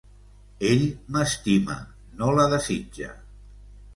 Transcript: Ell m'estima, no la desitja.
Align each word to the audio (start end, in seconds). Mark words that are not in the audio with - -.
Ell 0.69 0.85
m'estima, 1.17 1.77
no 2.21 2.31
la 2.39 2.47
desitja. 2.53 3.13